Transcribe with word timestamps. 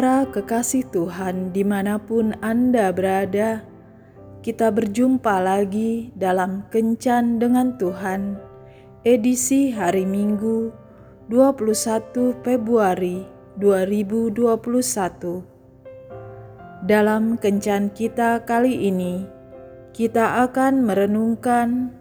Para 0.00 0.24
kekasih 0.24 0.88
Tuhan, 0.88 1.52
di 1.52 1.60
mana 1.60 2.00
pun 2.00 2.32
Anda 2.40 2.88
berada, 2.88 3.60
kita 4.40 4.72
berjumpa 4.72 5.44
lagi 5.44 6.08
dalam 6.16 6.64
Kencan 6.72 7.36
dengan 7.36 7.76
Tuhan, 7.76 8.40
edisi 9.04 9.68
hari 9.68 10.08
Minggu 10.08 10.72
21 11.28 12.32
Februari 12.40 13.28
2021. 13.60 15.44
Dalam 16.88 17.36
Kencan 17.36 17.92
kita 17.92 18.40
kali 18.48 18.88
ini, 18.88 19.28
kita 19.92 20.48
akan 20.48 20.80
merenungkan 20.80 21.92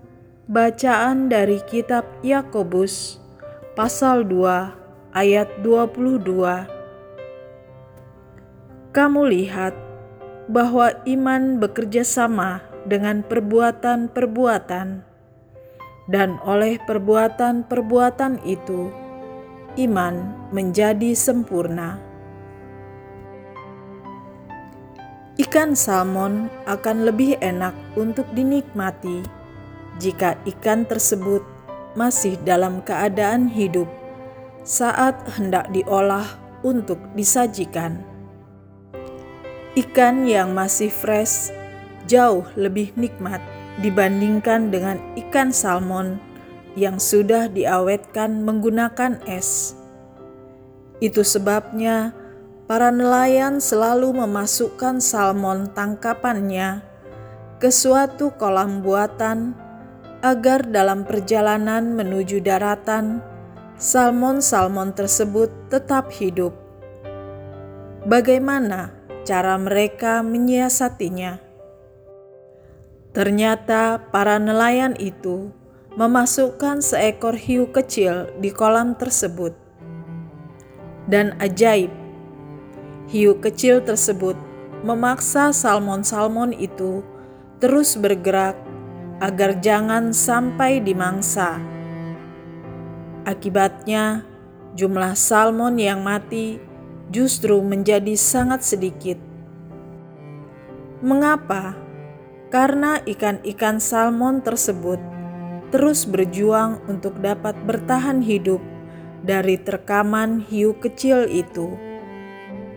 bacaan 0.47 1.27
dari 1.27 1.59
kitab 1.67 2.07
Yakobus 2.23 3.19
pasal 3.75 4.23
2 4.23 5.11
ayat 5.11 5.51
22 5.67 6.78
kamu 8.89 9.29
lihat 9.29 9.77
bahwa 10.49 10.89
iman 11.05 11.61
bekerja 11.61 12.01
sama 12.01 12.65
dengan 12.89 13.21
perbuatan-perbuatan, 13.21 15.05
dan 16.09 16.29
oleh 16.41 16.81
perbuatan-perbuatan 16.89 18.41
itu 18.41 18.89
iman 19.77 20.33
menjadi 20.49 21.13
sempurna. 21.13 22.01
Ikan 25.37 25.77
salmon 25.77 26.49
akan 26.65 27.05
lebih 27.05 27.37
enak 27.39 27.77
untuk 27.93 28.25
dinikmati 28.33 29.21
jika 30.01 30.33
ikan 30.49 30.83
tersebut 30.83 31.45
masih 31.93 32.41
dalam 32.41 32.81
keadaan 32.81 33.47
hidup 33.47 33.87
saat 34.65 35.15
hendak 35.37 35.69
diolah 35.69 36.25
untuk 36.65 36.97
disajikan. 37.13 38.08
Ikan 39.79 40.27
yang 40.27 40.51
masih 40.51 40.91
fresh 40.91 41.55
jauh 42.03 42.43
lebih 42.59 42.91
nikmat 42.99 43.39
dibandingkan 43.79 44.67
dengan 44.67 44.99
ikan 45.15 45.55
salmon 45.55 46.19
yang 46.75 46.99
sudah 46.99 47.47
diawetkan 47.47 48.43
menggunakan 48.43 49.23
es. 49.23 49.79
Itu 50.99 51.23
sebabnya 51.23 52.11
para 52.67 52.91
nelayan 52.91 53.63
selalu 53.63 54.19
memasukkan 54.19 54.99
salmon 54.99 55.71
tangkapannya 55.71 56.83
ke 57.63 57.71
suatu 57.71 58.35
kolam 58.35 58.83
buatan 58.83 59.55
agar 60.19 60.67
dalam 60.67 61.07
perjalanan 61.07 61.95
menuju 61.95 62.43
daratan 62.43 63.23
salmon-salmon 63.79 64.91
tersebut 64.91 65.47
tetap 65.71 66.11
hidup. 66.11 66.51
Bagaimana 68.03 68.98
cara 69.29 69.61
mereka 69.61 70.25
menyiasatinya. 70.25 71.37
Ternyata 73.13 74.01
para 74.09 74.41
nelayan 74.41 74.97
itu 74.97 75.53
memasukkan 75.93 76.81
seekor 76.81 77.37
hiu 77.37 77.69
kecil 77.69 78.33
di 78.41 78.49
kolam 78.49 78.97
tersebut. 78.97 79.53
Dan 81.05 81.37
ajaib, 81.37 81.93
hiu 83.13 83.37
kecil 83.37 83.85
tersebut 83.85 84.33
memaksa 84.81 85.53
salmon-salmon 85.53 86.49
itu 86.57 87.05
terus 87.61 87.93
bergerak 88.01 88.57
agar 89.21 89.61
jangan 89.61 90.09
sampai 90.09 90.81
dimangsa. 90.81 91.61
Akibatnya, 93.29 94.25
jumlah 94.73 95.13
salmon 95.13 95.77
yang 95.77 96.01
mati 96.01 96.68
justru 97.09 97.61
menjadi 97.61 98.13
sangat 98.13 98.61
sedikit. 98.61 99.17
Mengapa? 101.01 101.77
Karena 102.49 102.97
ikan-ikan 103.05 103.77
salmon 103.77 104.41
tersebut 104.41 104.97
terus 105.69 106.05
berjuang 106.09 106.81
untuk 106.89 107.21
dapat 107.21 107.53
bertahan 107.65 108.25
hidup 108.25 108.57
dari 109.21 109.59
terkaman 109.61 110.41
hiu 110.49 110.73
kecil 110.81 111.29
itu, 111.29 111.77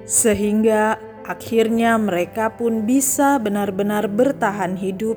sehingga 0.05 1.01
akhirnya 1.25 1.97
mereka 1.97 2.53
pun 2.53 2.85
bisa 2.85 3.41
benar-benar 3.41 4.11
bertahan 4.13 4.77
hidup 4.77 5.17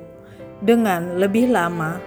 dengan 0.63 1.19
lebih 1.19 1.51
lama. 1.51 1.99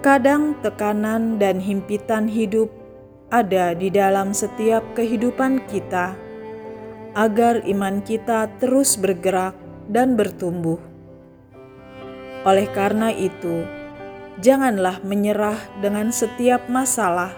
Kadang 0.00 0.56
tekanan 0.62 1.36
dan 1.36 1.58
himpitan 1.58 2.30
hidup 2.30 2.70
ada 3.28 3.76
di 3.76 3.92
dalam 3.92 4.32
setiap 4.32 4.96
kehidupan 4.96 5.68
kita, 5.68 6.16
agar 7.12 7.60
iman 7.68 8.00
kita 8.00 8.48
terus 8.56 8.96
bergerak 8.96 9.52
dan 9.84 10.16
bertumbuh. 10.16 10.80
Oleh 12.48 12.64
karena 12.72 13.12
itu, 13.12 13.68
janganlah 14.40 15.04
menyerah 15.04 15.60
dengan 15.84 16.08
setiap 16.08 16.72
masalah 16.72 17.36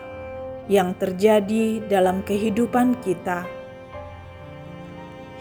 yang 0.71 0.95
terjadi 0.95 1.83
dalam 1.91 2.23
kehidupan 2.23 2.95
kita. 3.03 3.50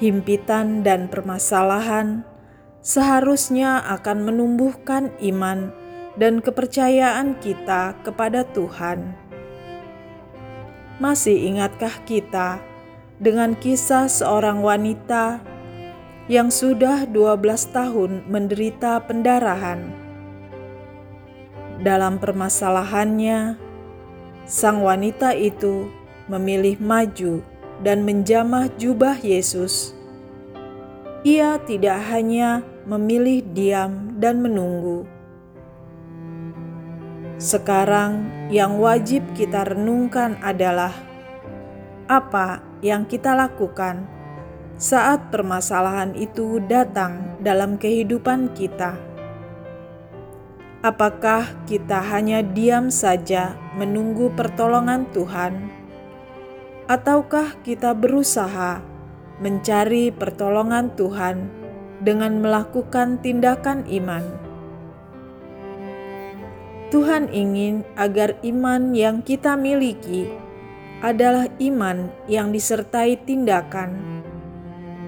Himpitan 0.01 0.81
dan 0.81 1.13
permasalahan 1.13 2.25
seharusnya 2.81 3.85
akan 3.85 4.25
menumbuhkan 4.25 5.13
iman 5.21 5.69
dan 6.17 6.41
kepercayaan 6.41 7.37
kita 7.37 7.93
kepada 8.01 8.47
Tuhan 8.49 9.28
masih 10.99 11.47
ingatkah 11.47 12.03
kita 12.03 12.59
dengan 13.19 13.55
kisah 13.55 14.11
seorang 14.11 14.59
wanita 14.59 15.39
yang 16.27 16.51
sudah 16.51 17.07
12 17.07 17.39
tahun 17.71 18.11
menderita 18.27 19.01
pendarahan? 19.07 19.89
Dalam 21.79 22.19
permasalahannya, 22.19 23.55
sang 24.43 24.83
wanita 24.83 25.31
itu 25.31 25.87
memilih 26.27 26.75
maju 26.83 27.39
dan 27.79 28.03
menjamah 28.03 28.67
jubah 28.75 29.15
Yesus. 29.23 29.95
Ia 31.23 31.59
tidak 31.63 32.03
hanya 32.11 32.63
memilih 32.83 33.43
diam 33.55 34.19
dan 34.19 34.43
menunggu. 34.43 35.18
Sekarang 37.39 38.27
yang 38.51 38.83
wajib 38.83 39.23
kita 39.31 39.63
renungkan 39.63 40.35
adalah 40.43 40.91
apa 42.11 42.59
yang 42.83 43.07
kita 43.07 43.31
lakukan 43.31 44.03
saat 44.75 45.31
permasalahan 45.31 46.11
itu 46.19 46.59
datang 46.67 47.39
dalam 47.39 47.79
kehidupan 47.79 48.51
kita. 48.51 48.99
Apakah 50.83 51.47
kita 51.63 52.03
hanya 52.11 52.43
diam 52.43 52.91
saja 52.91 53.55
menunggu 53.79 54.35
pertolongan 54.35 55.07
Tuhan, 55.15 55.71
ataukah 56.91 57.55
kita 57.63 57.95
berusaha 57.95 58.83
mencari 59.39 60.11
pertolongan 60.11 60.91
Tuhan 60.91 61.47
dengan 62.03 62.43
melakukan 62.43 63.23
tindakan 63.23 63.87
iman? 63.87 64.48
Tuhan 66.89 67.29
ingin 67.29 67.85
agar 67.93 68.33
iman 68.41 68.97
yang 68.97 69.21
kita 69.21 69.53
miliki 69.53 70.25
adalah 71.05 71.45
iman 71.61 72.09
yang 72.25 72.49
disertai 72.49 73.13
tindakan, 73.29 74.25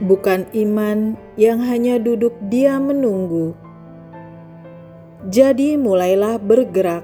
bukan 0.06 0.46
iman 0.54 1.18
yang 1.42 1.58
hanya 1.66 1.98
duduk 1.98 2.38
diam 2.54 2.94
menunggu. 2.94 3.58
Jadi, 5.26 5.74
mulailah 5.74 6.38
bergerak 6.38 7.02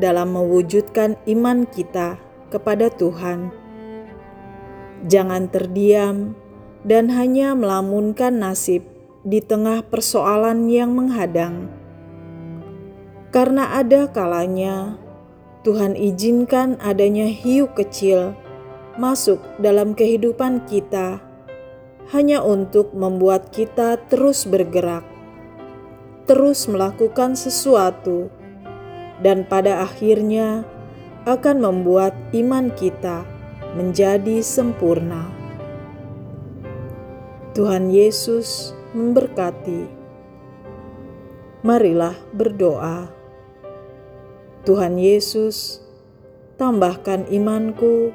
dalam 0.00 0.32
mewujudkan 0.32 1.20
iman 1.28 1.68
kita 1.68 2.16
kepada 2.48 2.88
Tuhan. 2.88 3.52
Jangan 5.04 5.52
terdiam 5.52 6.32
dan 6.88 7.12
hanya 7.12 7.52
melamunkan 7.52 8.40
nasib 8.40 8.80
di 9.28 9.44
tengah 9.44 9.84
persoalan 9.84 10.72
yang 10.72 10.96
menghadang 10.96 11.75
karena 13.36 13.76
ada 13.76 14.08
kalanya 14.08 14.96
Tuhan 15.60 15.92
izinkan 15.92 16.80
adanya 16.80 17.28
hiu 17.28 17.68
kecil 17.68 18.32
masuk 18.96 19.44
dalam 19.60 19.92
kehidupan 19.92 20.64
kita 20.64 21.20
hanya 22.16 22.40
untuk 22.40 22.96
membuat 22.96 23.52
kita 23.52 24.00
terus 24.08 24.48
bergerak, 24.48 25.04
terus 26.24 26.64
melakukan 26.70 27.34
sesuatu, 27.36 28.32
dan 29.20 29.44
pada 29.44 29.84
akhirnya 29.84 30.64
akan 31.28 31.60
membuat 31.60 32.16
iman 32.30 32.70
kita 32.72 33.26
menjadi 33.74 34.40
sempurna. 34.40 35.28
Tuhan 37.58 37.90
Yesus 37.90 38.72
memberkati. 38.94 39.90
Marilah 41.66 42.14
berdoa. 42.30 43.15
Tuhan 44.66 44.98
Yesus, 44.98 45.78
tambahkan 46.58 47.30
imanku 47.30 48.10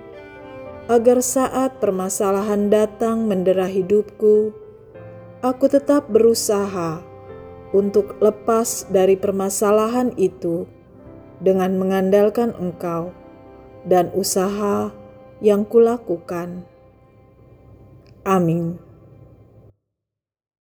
agar 0.91 1.23
saat 1.23 1.79
permasalahan 1.79 2.67
datang 2.67 3.23
mendera 3.23 3.71
hidupku, 3.71 4.51
aku 5.39 5.65
tetap 5.71 6.11
berusaha 6.11 6.99
untuk 7.71 8.19
lepas 8.19 8.83
dari 8.91 9.15
permasalahan 9.15 10.11
itu 10.19 10.67
dengan 11.39 11.79
mengandalkan 11.79 12.51
Engkau 12.59 13.15
dan 13.87 14.11
usaha 14.11 14.91
yang 15.39 15.63
kulakukan. 15.63 16.67
Amin. 18.27 18.90